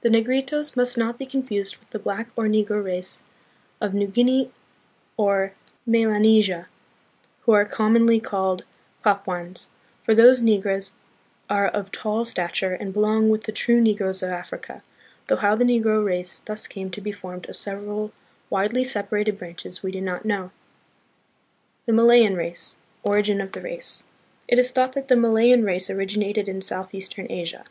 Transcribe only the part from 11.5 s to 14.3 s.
of tall stature and belong with the true Negroes of